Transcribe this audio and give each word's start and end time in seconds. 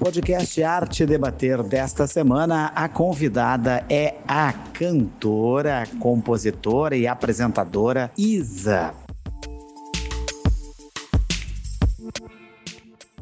podcast 0.00 0.62
Arte 0.62 1.04
Debater 1.04 1.62
desta 1.62 2.06
semana, 2.06 2.72
a 2.74 2.88
convidada 2.88 3.84
é 3.90 4.14
a 4.26 4.50
cantora, 4.50 5.86
compositora 6.00 6.96
e 6.96 7.06
apresentadora 7.06 8.10
Isa. 8.16 8.94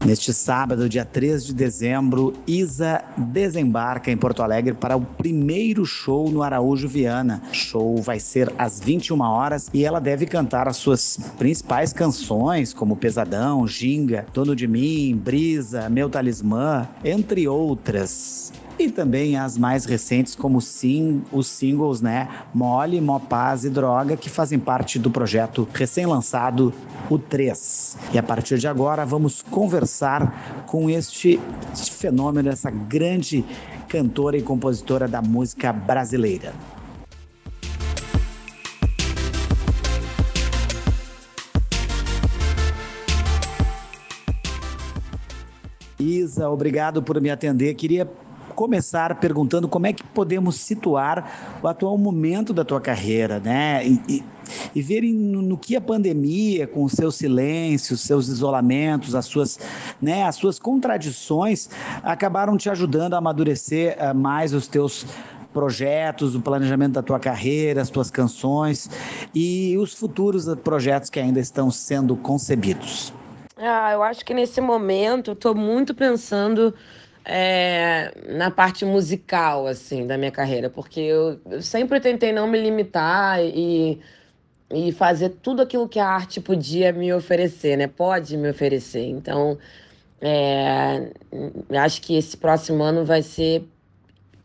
Neste 0.09 0.32
sábado, 0.32 0.88
dia 0.88 1.04
3 1.04 1.45
de 1.45 1.52
dezembro, 1.52 2.32
Isa 2.46 3.04
desembarca 3.14 4.11
em 4.11 4.16
Porto 4.16 4.42
Alegre 4.42 4.73
para 4.73 4.96
o 4.96 5.02
primeiro 5.02 5.84
show 5.84 6.30
no 6.30 6.42
Araújo 6.42 6.88
Viana. 6.88 7.42
O 7.50 7.54
show 7.54 8.00
vai 8.00 8.18
ser 8.18 8.50
às 8.56 8.80
21 8.80 9.20
horas 9.20 9.69
e 9.70 9.84
ela 9.84 10.00
deve 10.00 10.24
cantar 10.24 10.66
as 10.66 10.78
suas 10.78 11.19
principais 11.36 11.92
canções, 11.92 12.73
como 12.73 12.97
Pesadão, 12.97 13.66
Ginga, 13.66 14.24
Dono 14.33 14.56
de 14.56 14.66
Mim, 14.66 15.14
Brisa, 15.14 15.91
Meu 15.91 16.09
Talismã, 16.09 16.88
entre 17.05 17.47
outras 17.47 18.50
e 18.78 18.91
também 18.91 19.37
as 19.37 19.59
mais 19.59 19.84
recentes, 19.84 20.37
como 20.37 20.60
sim, 20.60 21.23
os 21.32 21.48
singles, 21.48 22.00
né? 22.00 22.28
Mole, 22.55 23.00
Mopaz 23.00 23.64
e 23.64 23.70
Droga, 23.70 24.16
que 24.16 24.30
fazem 24.30 24.59
parte 24.59 24.98
do 24.98 25.10
projeto 25.10 25.66
recém-lançado, 25.74 26.73
o 27.10 27.19
3. 27.19 27.98
E 28.12 28.19
a 28.19 28.22
partir 28.22 28.59
de 28.59 28.69
agora 28.69 29.05
vamos 29.05 29.42
conversar 29.42 30.64
com 30.66 30.88
este, 30.88 31.41
este 31.72 31.91
fenômeno, 31.91 32.48
essa 32.48 32.70
grande 32.70 33.45
cantora 33.88 34.36
e 34.36 34.42
compositora 34.42 35.08
da 35.08 35.20
música 35.20 35.72
brasileira. 35.72 36.52
Isa, 45.98 46.48
obrigado 46.48 47.03
por 47.03 47.20
me 47.20 47.28
atender. 47.28 47.75
Queria 47.75 48.08
começar 48.59 49.14
perguntando 49.20 49.69
como 49.69 49.87
é 49.87 49.92
que 49.92 50.03
podemos 50.03 50.56
situar 50.56 51.61
o 51.62 51.69
atual 51.69 51.97
momento 51.97 52.53
da 52.53 52.65
tua 52.65 52.81
carreira, 52.81 53.39
né? 53.39 53.87
E, 53.87 54.03
e, 54.09 54.25
e 54.75 54.83
ver 54.83 55.03
no, 55.03 55.41
no, 55.41 55.56
que 55.56 55.77
a 55.77 55.81
pandemia, 55.81 56.67
com 56.67 56.83
os 56.83 56.91
seus 56.91 57.15
silêncios, 57.15 58.00
seus 58.00 58.27
isolamentos, 58.27 59.15
as 59.15 59.27
suas, 59.27 59.61
né, 60.03 60.25
as 60.25 60.34
suas 60.34 60.59
contradições, 60.59 61.70
acabaram 62.03 62.56
te 62.56 62.69
ajudando 62.69 63.15
a 63.15 63.19
amadurecer 63.19 63.97
uh, 63.97 64.12
mais 64.12 64.53
os 64.53 64.67
teus 64.67 65.06
projetos, 65.53 66.34
o 66.34 66.41
planejamento 66.41 66.95
da 66.95 67.03
tua 67.03 67.20
carreira, 67.20 67.81
as 67.81 67.91
tuas 67.91 68.11
canções 68.11 68.91
e 69.33 69.77
os 69.78 69.95
futuros 69.95 70.53
projetos 70.65 71.11
que 71.11 71.20
ainda 71.20 71.39
estão 71.39 71.70
sendo 71.70 72.17
concebidos. 72.17 73.12
Ah, 73.56 73.93
eu 73.93 74.03
acho 74.03 74.25
que 74.25 74.34
nesse 74.34 74.61
momento 74.61 75.31
eu 75.31 75.34
estou 75.34 75.55
muito 75.55 75.95
pensando 75.95 76.75
é, 77.31 78.11
na 78.27 78.51
parte 78.51 78.87
musical, 78.87 79.67
assim, 79.67 80.07
da 80.07 80.17
minha 80.17 80.31
carreira, 80.31 80.71
porque 80.71 80.98
eu, 81.01 81.39
sempre 81.61 82.01
tentei 82.01 82.33
não 82.33 82.47
me 82.48 82.59
limitar 82.59 83.39
e, 83.45 84.01
e 84.73 84.93
fazer 84.93 85.29
tudo 85.43 85.61
aquilo 85.61 85.87
que 85.87 85.99
a 85.99 86.09
arte 86.09 86.41
podia 86.41 86.91
me 86.91 87.12
oferecer, 87.12 87.77
né? 87.77 87.87
Pode 87.87 88.34
me 88.39 88.49
oferecer. 88.49 89.05
Então, 89.05 89.59
é, 90.23 91.12
acho 91.79 92.01
que 92.01 92.17
esse 92.17 92.34
próximo 92.34 92.83
ano 92.83 93.05
vai 93.05 93.21
ser, 93.21 93.62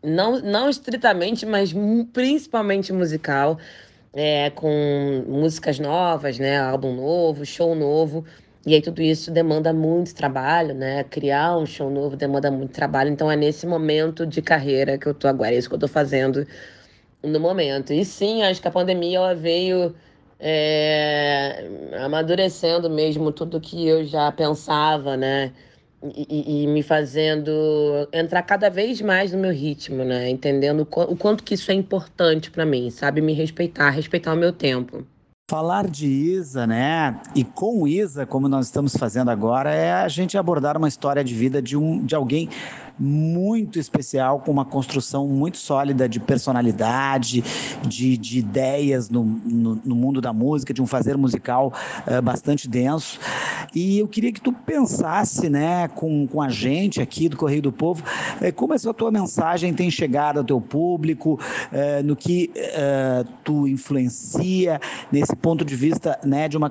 não, 0.02 0.38
não 0.40 0.68
estritamente, 0.68 1.46
mas 1.46 1.74
principalmente 2.12 2.92
musical, 2.92 3.58
é, 4.12 4.50
com 4.50 5.24
músicas 5.26 5.78
novas, 5.78 6.38
né? 6.38 6.60
Álbum 6.60 6.94
novo, 6.94 7.46
show 7.46 7.74
novo. 7.74 8.26
E 8.66 8.74
aí 8.74 8.80
tudo 8.80 9.02
isso 9.02 9.30
demanda 9.30 9.72
muito 9.72 10.14
trabalho, 10.14 10.74
né? 10.74 11.04
Criar 11.04 11.56
um 11.58 11.66
show 11.66 11.90
novo 11.90 12.16
demanda 12.16 12.50
muito 12.50 12.72
trabalho. 12.72 13.10
Então 13.10 13.30
é 13.30 13.36
nesse 13.36 13.66
momento 13.66 14.26
de 14.26 14.40
carreira 14.40 14.96
que 14.98 15.06
eu 15.06 15.14
tô 15.14 15.28
agora, 15.28 15.54
é 15.54 15.58
isso 15.58 15.68
que 15.68 15.74
eu 15.74 15.78
tô 15.78 15.88
fazendo 15.88 16.46
no 17.22 17.40
momento. 17.40 17.92
E 17.92 18.04
sim, 18.04 18.42
acho 18.42 18.60
que 18.62 18.68
a 18.68 18.70
pandemia 18.70 19.18
ela 19.18 19.34
veio 19.34 19.94
é, 20.40 21.68
amadurecendo 22.04 22.90
mesmo 22.90 23.32
tudo 23.32 23.60
que 23.60 23.86
eu 23.88 24.04
já 24.04 24.30
pensava, 24.32 25.16
né? 25.16 25.52
E, 26.02 26.64
e, 26.64 26.66
me 26.66 26.82
fazendo 26.82 27.50
entrar 28.12 28.42
cada 28.42 28.68
vez 28.68 29.00
mais 29.00 29.32
no 29.32 29.38
meu 29.38 29.52
ritmo, 29.52 30.04
né? 30.04 30.28
Entendendo 30.28 30.80
o, 30.80 31.00
o 31.12 31.16
quanto 31.16 31.42
que 31.42 31.54
isso 31.54 31.70
é 31.70 31.74
importante 31.74 32.50
para 32.50 32.66
mim, 32.66 32.90
sabe? 32.90 33.22
Me 33.22 33.32
respeitar, 33.32 33.90
respeitar 33.90 34.34
o 34.34 34.36
meu 34.36 34.52
tempo. 34.52 35.06
Falar 35.46 35.90
de 35.90 36.06
Isa, 36.06 36.66
né? 36.66 37.20
E 37.34 37.44
com 37.44 37.86
Isa, 37.86 38.24
como 38.24 38.48
nós 38.48 38.64
estamos 38.64 38.96
fazendo 38.96 39.30
agora, 39.30 39.74
é 39.74 39.92
a 39.92 40.08
gente 40.08 40.38
abordar 40.38 40.74
uma 40.74 40.88
história 40.88 41.22
de 41.22 41.34
vida 41.34 41.60
de, 41.60 41.76
um, 41.76 42.02
de 42.02 42.14
alguém 42.14 42.48
muito 42.98 43.78
especial, 43.78 44.40
com 44.40 44.50
uma 44.50 44.64
construção 44.64 45.26
muito 45.26 45.56
sólida 45.56 46.08
de 46.08 46.20
personalidade, 46.20 47.42
de, 47.86 48.16
de 48.16 48.38
ideias 48.38 49.10
no, 49.10 49.24
no, 49.24 49.80
no, 49.84 49.94
mundo 49.94 50.20
da 50.20 50.32
música, 50.32 50.72
de 50.72 50.80
um 50.80 50.86
fazer 50.86 51.16
musical 51.16 51.72
uh, 52.06 52.22
bastante 52.22 52.68
denso. 52.68 53.18
E 53.74 53.98
eu 53.98 54.06
queria 54.06 54.32
que 54.32 54.40
tu 54.40 54.52
pensasse, 54.52 55.48
né, 55.48 55.88
com, 55.88 56.26
com 56.26 56.40
a 56.40 56.48
gente 56.48 57.00
aqui 57.00 57.28
do 57.28 57.36
Correio 57.36 57.62
do 57.62 57.72
Povo, 57.72 58.04
uh, 58.40 58.52
como 58.54 58.74
essa 58.74 58.94
tua 58.94 59.10
mensagem 59.10 59.74
tem 59.74 59.90
chegado 59.90 60.38
ao 60.38 60.44
teu 60.44 60.60
público, 60.60 61.34
uh, 61.34 62.02
no 62.04 62.14
que 62.14 62.50
tu 63.42 63.66
influencia 63.66 64.80
nesse 65.10 65.34
ponto 65.36 65.64
de 65.64 65.74
vista, 65.74 66.18
né, 66.24 66.48
de 66.48 66.56
uma 66.56 66.70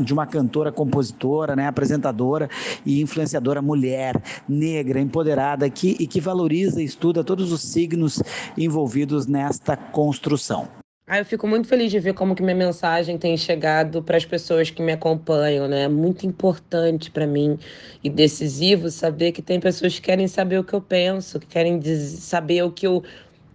de 0.00 0.12
uma 0.12 0.26
cantora, 0.26 0.72
compositora, 0.72 1.54
né, 1.54 1.66
apresentadora 1.66 2.48
e 2.84 3.00
influenciadora 3.00 3.62
mulher, 3.62 4.20
negra, 4.48 5.00
empoderada 5.00 5.68
que, 5.70 5.96
e 5.98 6.06
que 6.06 6.20
valoriza 6.20 6.80
e 6.80 6.84
estuda 6.84 7.24
todos 7.24 7.52
os 7.52 7.62
signos 7.62 8.22
envolvidos 8.56 9.26
nesta 9.26 9.76
construção. 9.76 10.68
Ah, 11.10 11.18
eu 11.20 11.24
fico 11.24 11.48
muito 11.48 11.66
feliz 11.66 11.90
de 11.90 11.98
ver 11.98 12.12
como 12.12 12.34
que 12.34 12.42
minha 12.42 12.54
mensagem 12.54 13.16
tem 13.16 13.34
chegado 13.34 14.02
para 14.02 14.18
as 14.18 14.26
pessoas 14.26 14.68
que 14.68 14.82
me 14.82 14.92
acompanham, 14.92 15.66
né? 15.66 15.84
É 15.84 15.88
muito 15.88 16.26
importante 16.26 17.10
para 17.10 17.26
mim 17.26 17.58
e 18.04 18.10
decisivo 18.10 18.90
saber 18.90 19.32
que 19.32 19.40
tem 19.40 19.58
pessoas 19.58 19.94
que 19.94 20.02
querem 20.02 20.28
saber 20.28 20.58
o 20.58 20.64
que 20.64 20.74
eu 20.74 20.82
penso, 20.82 21.40
que 21.40 21.46
querem 21.46 21.80
saber 21.80 22.62
o 22.62 22.70
que 22.70 22.86
eu, 22.86 23.02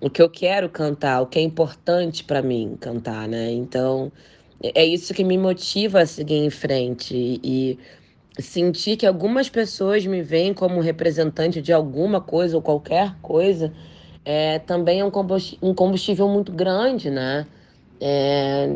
o 0.01 0.09
que 0.09 0.19
eu 0.19 0.31
quero 0.31 0.67
cantar, 0.67 1.21
o 1.21 1.27
que 1.27 1.37
é 1.37 1.43
importante 1.43 2.23
para 2.23 2.41
mim 2.41 2.75
cantar, 2.79 3.27
né? 3.27 3.51
Então, 3.51 4.11
é 4.63 4.85
isso 4.85 5.13
que 5.13 5.23
me 5.23 5.37
motiva 5.37 6.01
a 6.01 6.05
seguir 6.05 6.35
em 6.35 6.49
frente 6.49 7.39
e 7.43 7.77
sentir 8.39 8.97
que 8.97 9.05
algumas 9.05 9.49
pessoas 9.49 10.05
me 10.05 10.21
veem 10.21 10.53
como 10.53 10.79
representante 10.79 11.61
de 11.61 11.73
alguma 11.73 12.21
coisa 12.21 12.55
ou 12.55 12.61
qualquer 12.61 13.15
coisa 13.21 13.71
é, 14.25 14.59
também 14.59 15.01
é 15.01 15.05
um 15.05 15.11
combustível, 15.11 15.69
um 15.69 15.73
combustível 15.73 16.27
muito 16.29 16.51
grande, 16.51 17.09
né? 17.09 17.45
É, 17.99 18.69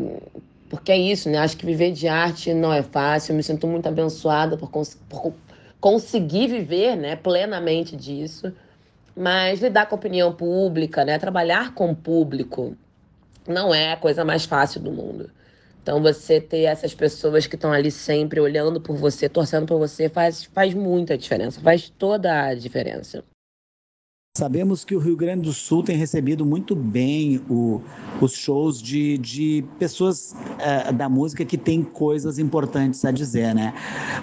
porque 0.68 0.92
é 0.92 0.98
isso, 0.98 1.28
né? 1.30 1.38
Acho 1.38 1.56
que 1.56 1.64
viver 1.64 1.92
de 1.92 2.06
arte 2.06 2.52
não 2.52 2.72
é 2.72 2.82
fácil. 2.82 3.32
Eu 3.32 3.36
me 3.36 3.42
sinto 3.42 3.66
muito 3.66 3.88
abençoada 3.88 4.56
por, 4.56 4.70
cons 4.70 4.98
por 5.08 5.32
conseguir 5.80 6.48
viver 6.48 6.96
né, 6.96 7.16
plenamente 7.16 7.96
disso. 7.96 8.52
Mas 9.16 9.60
lidar 9.60 9.86
com 9.86 9.94
a 9.94 9.98
opinião 9.98 10.32
pública, 10.32 11.04
né? 11.04 11.18
Trabalhar 11.18 11.74
com 11.74 11.90
o 11.90 11.96
público 11.96 12.76
não 13.46 13.74
é 13.74 13.92
a 13.92 13.96
coisa 13.96 14.24
mais 14.24 14.44
fácil 14.44 14.80
do 14.80 14.92
mundo. 14.92 15.30
Então, 15.82 16.02
você 16.02 16.40
ter 16.40 16.62
essas 16.64 16.94
pessoas 16.94 17.46
que 17.46 17.54
estão 17.54 17.72
ali 17.72 17.90
sempre 17.90 18.40
olhando 18.40 18.80
por 18.80 18.96
você, 18.96 19.28
torcendo 19.28 19.66
por 19.66 19.78
você, 19.78 20.08
faz, 20.08 20.44
faz 20.44 20.74
muita 20.74 21.16
diferença, 21.16 21.60
faz 21.60 21.88
toda 21.88 22.46
a 22.46 22.54
diferença. 22.54 23.24
Sabemos 24.38 24.84
que 24.84 24.94
o 24.94 25.00
Rio 25.00 25.16
Grande 25.16 25.42
do 25.42 25.52
Sul 25.52 25.82
tem 25.82 25.96
recebido 25.96 26.46
muito 26.46 26.76
bem 26.76 27.40
o, 27.50 27.80
os 28.20 28.34
shows 28.34 28.80
de, 28.80 29.18
de 29.18 29.64
pessoas 29.80 30.32
uh, 30.32 30.92
da 30.92 31.08
música 31.08 31.44
que 31.44 31.58
têm 31.58 31.82
coisas 31.82 32.38
importantes 32.38 33.04
a 33.04 33.10
dizer, 33.10 33.52
né? 33.52 33.74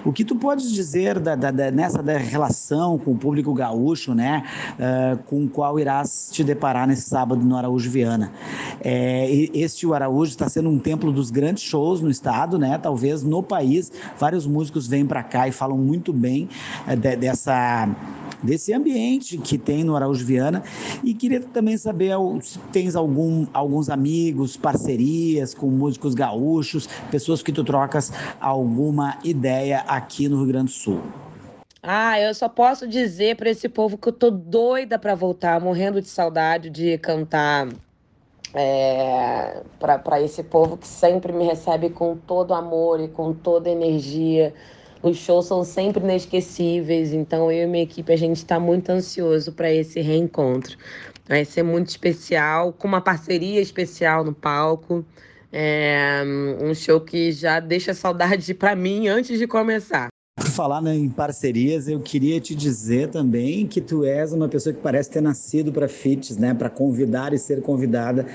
O 0.06 0.14
que 0.14 0.24
tu 0.24 0.34
podes 0.34 0.72
dizer 0.72 1.18
da, 1.18 1.34
da, 1.34 1.50
da 1.50 1.70
nessa 1.70 2.02
da 2.02 2.16
relação 2.16 2.96
com 2.96 3.12
o 3.12 3.18
público 3.18 3.52
gaúcho, 3.52 4.14
né? 4.14 4.44
Uh, 4.80 5.22
com 5.24 5.44
o 5.44 5.50
qual 5.50 5.78
irás 5.78 6.30
te 6.32 6.42
deparar 6.42 6.88
nesse 6.88 7.10
sábado 7.10 7.44
no 7.44 7.54
Araújo 7.54 7.90
Viana. 7.90 8.32
É, 8.80 9.30
este 9.52 9.86
o 9.86 9.92
Araújo 9.92 10.30
está 10.30 10.48
sendo 10.48 10.70
um 10.70 10.78
templo 10.78 11.12
dos 11.12 11.30
grandes 11.30 11.62
shows 11.62 12.00
no 12.00 12.08
estado, 12.08 12.58
né? 12.58 12.78
Talvez 12.78 13.22
no 13.22 13.42
país. 13.42 13.92
Vários 14.18 14.46
músicos 14.46 14.86
vêm 14.86 15.04
para 15.04 15.22
cá 15.22 15.46
e 15.46 15.52
falam 15.52 15.76
muito 15.76 16.10
bem 16.10 16.48
uh, 16.88 16.96
de, 16.96 17.16
dessa 17.16 17.86
desse 18.42 18.72
ambiente 18.72 19.38
que 19.38 19.58
tem 19.58 19.84
no 19.84 19.96
Araújo 19.96 20.24
Viana 20.24 20.62
e 21.02 21.14
queria 21.14 21.40
também 21.40 21.76
saber 21.76 22.12
se 22.42 22.58
tens 22.72 22.96
algum, 22.96 23.46
alguns 23.52 23.88
amigos, 23.88 24.56
parcerias 24.56 25.54
com 25.54 25.66
músicos 25.66 26.14
gaúchos, 26.14 26.86
pessoas 27.10 27.42
que 27.42 27.52
tu 27.52 27.64
trocas 27.64 28.12
alguma 28.40 29.18
ideia 29.24 29.80
aqui 29.80 30.28
no 30.28 30.38
Rio 30.38 30.46
Grande 30.46 30.66
do 30.66 30.70
Sul. 30.70 31.00
Ah, 31.82 32.20
eu 32.20 32.34
só 32.34 32.48
posso 32.48 32.86
dizer 32.86 33.36
para 33.36 33.48
esse 33.48 33.68
povo 33.68 33.96
que 33.96 34.08
eu 34.08 34.12
tô 34.12 34.30
doida 34.30 34.98
para 34.98 35.14
voltar, 35.14 35.60
morrendo 35.60 36.02
de 36.02 36.08
saudade 36.08 36.68
de 36.68 36.98
cantar 36.98 37.68
é, 38.52 39.62
para 39.78 40.20
esse 40.20 40.42
povo 40.42 40.76
que 40.76 40.86
sempre 40.86 41.32
me 41.32 41.44
recebe 41.44 41.90
com 41.90 42.16
todo 42.16 42.54
amor 42.54 43.00
e 43.00 43.06
com 43.06 43.32
toda 43.32 43.70
energia 43.70 44.52
os 45.08 45.18
shows 45.18 45.46
são 45.46 45.62
sempre 45.64 46.02
inesquecíveis, 46.02 47.12
então 47.12 47.50
eu 47.50 47.64
e 47.64 47.66
minha 47.66 47.84
equipe 47.84 48.12
a 48.12 48.16
gente 48.16 48.38
está 48.38 48.58
muito 48.58 48.90
ansioso 48.90 49.52
para 49.52 49.72
esse 49.72 50.00
reencontro. 50.00 50.76
Vai 51.28 51.44
ser 51.44 51.62
muito 51.62 51.88
especial, 51.88 52.72
com 52.72 52.88
uma 52.88 53.00
parceria 53.00 53.60
especial 53.60 54.24
no 54.24 54.34
palco. 54.34 55.04
É 55.52 56.22
um 56.60 56.74
show 56.74 57.00
que 57.00 57.32
já 57.32 57.60
deixa 57.60 57.94
saudade 57.94 58.52
para 58.52 58.74
mim 58.74 59.08
antes 59.08 59.38
de 59.38 59.46
começar. 59.46 60.08
Por 60.36 60.50
falar 60.50 60.82
né, 60.82 60.94
em 60.94 61.08
parcerias, 61.08 61.88
eu 61.88 61.98
queria 62.00 62.38
te 62.40 62.54
dizer 62.54 63.08
também 63.08 63.66
que 63.66 63.80
tu 63.80 64.04
és 64.04 64.32
uma 64.32 64.48
pessoa 64.48 64.74
que 64.74 64.80
parece 64.80 65.10
ter 65.10 65.22
nascido 65.22 65.72
para 65.72 65.88
fits, 65.88 66.36
né, 66.36 66.52
para 66.52 66.68
convidar 66.68 67.32
e 67.32 67.38
ser 67.38 67.62
convidada 67.62 68.26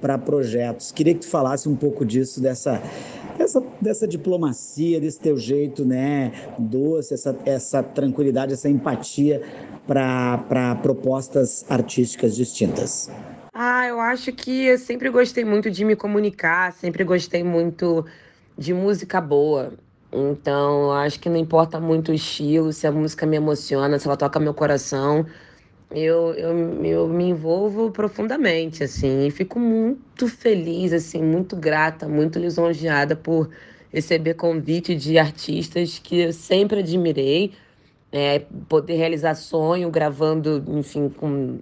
para 0.00 0.16
projetos. 0.16 0.90
Queria 0.90 1.12
que 1.12 1.20
tu 1.20 1.28
falasse 1.28 1.68
um 1.68 1.76
pouco 1.76 2.04
disso, 2.04 2.40
dessa, 2.40 2.82
dessa, 3.40 3.62
dessa 3.80 4.06
diplomacia, 4.06 5.00
desse 5.00 5.18
teu 5.18 5.36
jeito, 5.36 5.84
né, 5.84 6.32
doce, 6.58 7.14
essa, 7.14 7.36
essa 7.46 7.82
tranquilidade, 7.82 8.52
essa 8.52 8.68
empatia 8.68 9.42
para 9.86 10.76
propostas 10.82 11.64
artísticas 11.68 12.36
distintas. 12.36 13.10
Ah, 13.52 13.86
eu 13.86 13.98
acho 13.98 14.32
que 14.32 14.66
eu 14.66 14.78
sempre 14.78 15.08
gostei 15.08 15.44
muito 15.44 15.70
de 15.70 15.84
me 15.84 15.96
comunicar, 15.96 16.72
sempre 16.72 17.02
gostei 17.02 17.42
muito 17.42 18.04
de 18.56 18.74
música 18.74 19.20
boa. 19.20 19.72
Então, 20.12 20.92
acho 20.92 21.18
que 21.18 21.28
não 21.28 21.36
importa 21.36 21.80
muito 21.80 22.10
o 22.10 22.14
estilo, 22.14 22.72
se 22.72 22.86
a 22.86 22.92
música 22.92 23.24
me 23.24 23.36
emociona, 23.36 23.98
se 23.98 24.06
ela 24.06 24.16
toca 24.16 24.38
meu 24.38 24.52
coração, 24.52 25.24
eu, 25.90 26.34
eu, 26.34 26.84
eu 26.84 27.08
me 27.08 27.24
envolvo 27.24 27.90
profundamente, 27.90 28.84
assim, 28.84 29.26
e 29.26 29.30
fico 29.30 29.58
muito 29.58 30.28
feliz, 30.28 30.92
assim, 30.92 31.22
muito 31.22 31.56
grata, 31.56 32.08
muito 32.08 32.38
lisonjeada 32.38 33.16
por 33.16 33.50
receber 33.92 34.34
convite 34.34 34.94
de 34.94 35.18
artistas 35.18 35.98
que 35.98 36.20
eu 36.20 36.32
sempre 36.32 36.80
admirei, 36.80 37.52
é, 38.12 38.40
poder 38.68 38.96
realizar 38.96 39.34
sonho 39.34 39.90
gravando, 39.90 40.64
enfim, 40.68 41.08
com 41.08 41.58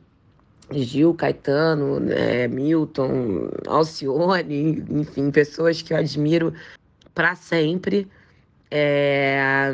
Gil, 0.71 1.15
Caetano, 1.15 1.99
né, 1.99 2.47
Milton, 2.49 3.49
Alcione, 3.67 4.85
enfim, 4.91 5.31
pessoas 5.31 5.81
que 5.81 5.93
eu 5.93 5.97
admiro 5.97 6.53
para 7.15 7.35
sempre. 7.35 8.07
É, 8.71 9.73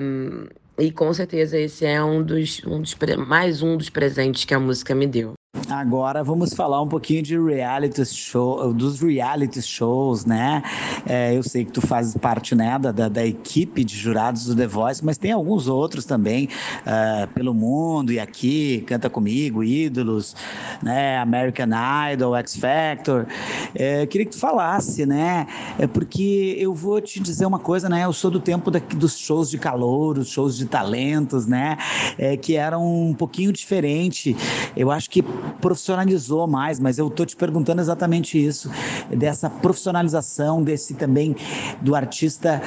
e 0.78 0.90
com 0.90 1.12
certeza 1.12 1.58
esse 1.58 1.84
é 1.84 2.02
um 2.02 2.22
dos, 2.22 2.62
um 2.64 2.80
dos 2.80 2.96
mais 3.26 3.62
um 3.62 3.76
dos 3.76 3.88
presentes 3.88 4.44
que 4.44 4.54
a 4.54 4.60
música 4.60 4.94
me 4.94 5.06
deu. 5.06 5.34
Agora 5.80 6.22
vamos 6.22 6.54
falar 6.54 6.80
um 6.80 6.86
pouquinho 6.86 7.20
de 7.20 7.36
reality 7.36 8.04
show, 8.04 8.72
dos 8.72 9.00
reality 9.00 9.60
shows, 9.60 10.24
né? 10.24 10.62
É, 11.04 11.36
eu 11.36 11.42
sei 11.42 11.64
que 11.64 11.72
tu 11.72 11.80
fazes 11.80 12.16
parte 12.16 12.54
né, 12.54 12.78
da, 12.78 12.92
da, 12.92 13.08
da, 13.08 13.26
equipe 13.26 13.82
de 13.82 13.96
jurados 13.96 14.46
do 14.46 14.54
The 14.54 14.68
Voice, 14.68 15.04
mas 15.04 15.18
tem 15.18 15.32
alguns 15.32 15.66
outros 15.66 16.04
também 16.04 16.48
uh, 16.86 17.26
pelo 17.34 17.52
mundo 17.52 18.12
e 18.12 18.20
aqui, 18.20 18.84
Canta 18.86 19.10
Comigo, 19.10 19.64
Ídolos, 19.64 20.36
né? 20.80 21.18
American 21.18 21.68
Idol, 22.12 22.36
X 22.36 22.56
Factor. 22.56 23.26
É, 23.74 24.06
queria 24.06 24.26
que 24.26 24.32
tu 24.32 24.38
falasse, 24.38 25.04
né? 25.04 25.46
É 25.78 25.88
porque 25.88 26.56
eu 26.58 26.72
vou 26.72 27.00
te 27.00 27.18
dizer 27.18 27.46
uma 27.46 27.58
coisa, 27.58 27.88
né? 27.88 28.04
Eu 28.04 28.12
sou 28.12 28.30
do 28.30 28.38
tempo 28.38 28.70
da, 28.70 28.78
dos 28.78 29.18
shows 29.18 29.50
de 29.50 29.58
calor, 29.58 30.18
os 30.18 30.28
shows 30.28 30.56
de 30.56 30.66
talentos, 30.66 31.46
né? 31.46 31.76
É, 32.16 32.36
que 32.36 32.54
eram 32.54 32.86
um 32.86 33.14
pouquinho 33.14 33.52
diferente. 33.52 34.36
Eu 34.76 34.90
acho 34.90 35.10
que 35.10 35.24
profissionalizou 35.64 36.46
mais, 36.46 36.78
mas 36.78 36.98
eu 36.98 37.08
estou 37.08 37.24
te 37.24 37.34
perguntando 37.34 37.80
exatamente 37.80 38.36
isso, 38.36 38.70
dessa 39.08 39.48
profissionalização, 39.48 40.62
desse 40.62 40.92
também 40.92 41.34
do 41.80 41.94
artista 41.94 42.60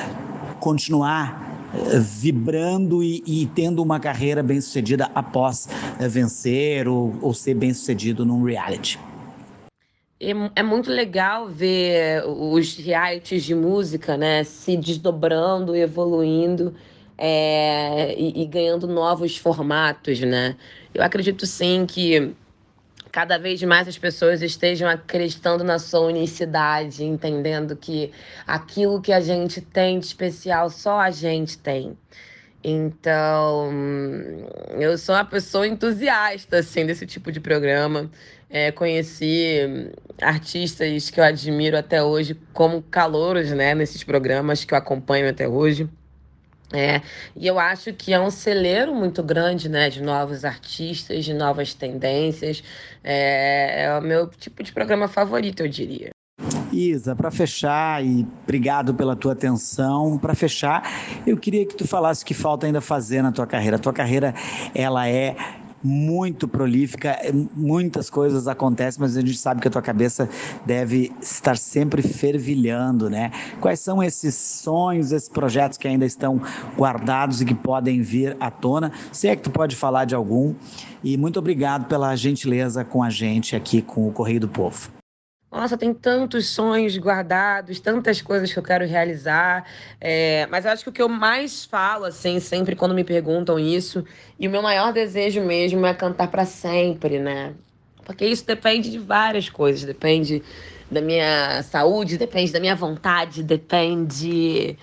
continuar 0.60 1.70
eh, 1.76 2.00
vibrando 2.00 3.04
e, 3.04 3.22
e, 3.28 3.46
tendo 3.54 3.84
uma 3.84 4.00
carreira 4.00 4.42
bem 4.42 4.60
sucedida 4.60 5.12
após 5.14 5.70
eh, 6.00 6.08
vencer 6.08 6.88
ou, 6.88 7.16
ou 7.22 7.36
ser 7.36 7.54
bem 7.54 7.72
sucedido 7.72 8.26
num 8.26 8.42
reality. 8.44 8.98
É, 10.20 10.32
é 10.56 10.64
muito 10.64 10.90
legal 10.90 11.48
ver 11.48 12.24
os 12.26 12.78
realities 12.78 13.44
de 13.44 13.54
música, 13.54 14.18
né, 14.18 14.44
se 14.44 14.76
desdobrando, 14.76 15.76
evoluindo 15.76 16.74
é, 17.16 18.16
e, 18.18 18.42
e 18.42 18.46
ganhando 18.48 18.88
novos 18.88 19.38
formatos, 19.38 20.20
né? 20.22 20.56
Eu 20.96 21.04
acredito 21.04 21.46
sim 21.46 21.86
que 21.86 22.34
cada 23.18 23.40
vez 23.40 23.64
mais 23.64 23.88
as 23.88 23.98
pessoas 23.98 24.44
estejam 24.44 24.88
acreditando 24.88 25.64
na 25.64 25.80
sua 25.80 26.02
unicidade, 26.02 27.04
entendendo 27.04 27.76
que 27.76 28.12
aquilo 28.46 29.02
que 29.02 29.12
a 29.12 29.20
gente 29.20 29.60
tem 29.60 29.98
de 29.98 30.06
especial 30.06 30.70
só 30.70 31.00
a 31.00 31.10
gente 31.10 31.58
tem. 31.58 31.98
Então, 32.64 33.72
eu 34.80 34.96
sou 35.00 35.16
uma 35.16 35.26
pessoa 35.26 35.68
entusiasta 35.68 36.60
assim 36.60 36.86
desse 36.86 37.08
tipo 37.08 37.32
de 37.32 37.40
programa. 37.40 38.08
É, 38.52 38.72
conheci 38.72 39.92
artistas 40.22 41.10
que 41.10 41.20
eu 41.20 41.24
admiro 41.24 41.76
até 41.76 42.04
hoje 42.04 42.40
como 42.54 42.84
calouros, 42.84 43.50
né, 43.50 43.74
nesses 43.74 44.04
programas 44.04 44.64
que 44.64 44.76
eu 44.76 44.78
acompanho 44.78 45.28
até 45.28 45.48
hoje. 45.48 45.90
É, 46.74 47.02
e 47.36 47.48
eu 47.48 47.58
acho 47.58 47.94
que 47.94 48.14
é 48.14 48.20
um 48.20 48.30
celeiro 48.30 48.94
muito 48.94 49.24
grande, 49.24 49.70
né, 49.70 49.90
de 49.90 50.02
novos 50.02 50.44
artistas, 50.44 51.24
de 51.24 51.34
novas 51.34 51.74
tendências. 51.74 52.64
É, 53.04 53.86
é 53.86 53.98
o 53.98 54.02
meu 54.02 54.28
tipo 54.28 54.62
de 54.64 54.72
programa 54.72 55.08
favorito, 55.08 55.62
eu 55.62 55.68
diria. 55.68 56.10
Isa, 56.72 57.16
para 57.16 57.32
fechar, 57.32 58.04
e 58.04 58.28
obrigado 58.44 58.94
pela 58.94 59.16
tua 59.16 59.32
atenção, 59.32 60.18
para 60.20 60.36
fechar, 60.36 60.84
eu 61.26 61.38
queria 61.38 61.66
que 61.66 61.76
tu 61.76 61.88
falasse 61.88 62.24
o 62.24 62.26
que 62.26 62.34
falta 62.34 62.66
ainda 62.66 62.82
fazer 62.82 63.22
na 63.22 63.32
tua 63.32 63.48
carreira. 63.48 63.78
A 63.78 63.80
tua 63.80 63.94
carreira, 63.94 64.34
ela 64.76 65.08
é 65.08 65.36
muito 65.88 66.48
prolífica, 66.48 67.10
é, 67.10 67.32
muitas 67.32 68.10
coisas 68.10 68.48
acontecem, 68.48 69.00
mas 69.00 69.16
a 69.16 69.22
gente 69.22 69.38
sabe 69.38 69.62
que 69.62 69.68
a 69.70 69.72
tua 69.72 69.82
cabeça 69.82 70.30
deve 70.66 71.12
estar 71.22 71.58
sempre 71.58 72.02
fervilhando, 72.02 73.10
né? 73.10 73.32
Quais 73.62 73.80
são 73.80 74.04
esses 74.04 74.36
sonhos, 74.36 75.14
esses 75.14 75.30
projetos 75.30 75.78
que 75.78 75.88
ainda 75.88 76.06
estão 76.06 76.42
guardados 76.78 77.42
e 77.42 77.46
que 77.46 77.56
podem 77.56 78.02
vir 78.02 78.36
à 78.40 78.52
tona? 78.52 78.92
Se 79.14 79.30
é 79.30 79.36
que 79.36 79.44
tu 79.44 79.50
pode 79.50 79.76
falar 79.76 80.04
de 80.06 80.14
algum. 80.14 80.54
E 81.04 81.16
muito 81.16 81.40
obrigado 81.40 81.88
pela 81.88 82.16
gentileza 82.16 82.84
com 82.84 83.02
a 83.02 83.10
gente 83.10 83.56
aqui 83.56 83.82
com 83.82 84.08
o 84.08 84.12
Correio 84.12 84.42
do 84.42 84.48
Povo. 84.48 84.97
Nossa, 85.50 85.78
tem 85.78 85.94
tantos 85.94 86.50
sonhos 86.50 86.98
guardados, 86.98 87.80
tantas 87.80 88.22
coisas 88.22 88.52
que 88.52 88.60
eu 88.60 88.64
quero 88.64 88.86
realizar. 88.86 89.66
É, 90.00 90.46
mas 90.48 90.66
eu 90.66 90.72
acho 90.72 90.84
que 90.84 90.90
o 90.90 90.94
que 90.94 91.02
eu 91.02 91.08
mais 91.08 91.64
falo, 91.64 92.06
assim, 92.06 92.40
sempre 92.40 92.76
quando 92.76 92.94
me 92.94 93.04
perguntam 93.04 93.58
isso, 93.58 94.04
e 94.38 94.48
o 94.48 94.52
meu 94.52 94.62
maior 94.62 94.92
desejo 94.92 95.42
mesmo 95.42 95.86
é 95.86 95.94
cantar 95.94 96.30
para 96.30 96.46
sempre, 96.46 97.20
né? 97.20 97.56
Porque 98.06 98.26
isso 98.26 98.46
depende 98.46 98.92
de 98.92 99.00
várias 99.00 99.50
coisas. 99.50 99.84
Depende 99.86 100.44
da 100.92 101.02
minha 101.02 101.64
saúde, 101.64 102.18
depende 102.18 102.52
da 102.52 102.60
minha 102.60 102.76
vontade, 102.76 103.42
depende 103.42 104.78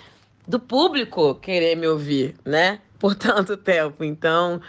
do 0.47 0.59
público 0.61 1.35
querer 1.37 1.77
me 1.77 1.87
ouvir, 1.87 2.37
né? 2.45 2.81
Por 2.99 3.15
tanto 3.15 3.57
tempo. 3.57 4.03
Então, 4.03 4.61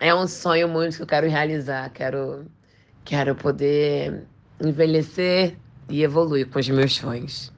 é 0.00 0.14
um 0.14 0.26
sonho 0.26 0.68
muito 0.68 0.96
que 0.96 1.02
eu 1.02 1.06
quero 1.06 1.28
realizar. 1.28 1.90
Quero, 1.90 2.46
quero 3.04 3.34
poder 3.34 4.26
envelhecer 4.60 5.56
e 5.88 6.02
evoluir 6.02 6.48
com 6.48 6.58
os 6.58 6.68
meus 6.68 6.94
sonhos. 6.94 7.52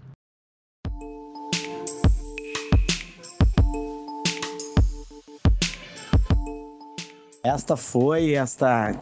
Esta 7.43 7.77
foi 7.77 8.35
esta 8.35 8.93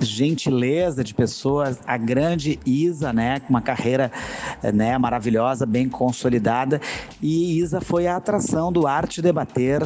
gentileza 0.00 1.02
de 1.02 1.14
pessoas, 1.14 1.80
a 1.86 1.96
grande 1.96 2.60
Isa, 2.64 3.12
né, 3.12 3.40
com 3.40 3.50
uma 3.50 3.62
carreira 3.62 4.12
né, 4.72 4.96
maravilhosa, 4.98 5.66
bem 5.66 5.88
consolidada. 5.88 6.80
E 7.20 7.58
Isa 7.58 7.80
foi 7.80 8.06
a 8.06 8.16
atração 8.16 8.70
do 8.70 8.86
Arte 8.86 9.20
Debater 9.20 9.80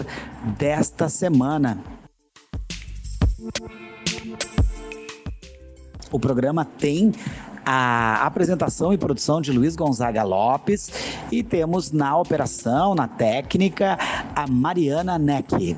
desta 0.58 1.08
semana. 1.08 1.82
O 6.12 6.18
programa 6.18 6.64
tem 6.64 7.12
a 7.64 8.26
apresentação 8.26 8.93
e 8.93 8.99
produção 8.99 9.40
de 9.40 9.52
Luiz 9.52 9.76
Gonzaga 9.76 10.23
Lopes 10.23 10.90
e 11.31 11.43
temos 11.43 11.93
na 11.93 12.17
operação, 12.17 12.95
na 12.95 13.09
técnica, 13.09 13.99
a 14.35 14.47
Mariana 14.47 15.19
Neck. 15.19 15.76